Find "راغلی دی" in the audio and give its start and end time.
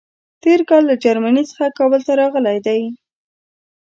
2.21-2.81